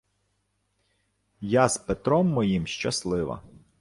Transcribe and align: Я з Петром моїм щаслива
Я 1.41 1.69
з 1.69 1.77
Петром 1.77 2.27
моїм 2.27 2.67
щаслива 2.67 3.41